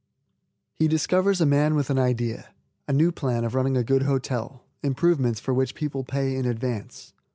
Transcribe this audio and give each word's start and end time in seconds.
HE 0.73 0.87
DISCOVERS 0.87 1.41
A 1.41 1.45
MAN 1.45 1.75
WITH 1.75 1.91
AN 1.91 1.99
IDEA 1.99 2.49
A 2.87 2.91
NEW 2.93 3.11
PLAN 3.11 3.43
OF 3.45 3.53
RUNNING 3.53 3.77
A 3.77 3.83
GOOD 3.83 4.01
HOTEL 4.01 4.63
IMPROVEMENTS 4.81 5.39
FOR 5.39 5.53
WHICH 5.53 5.75
PEOPLE 5.75 6.05
PAY 6.05 6.35
IN 6.37 6.47
ADVANCE. 6.47 7.13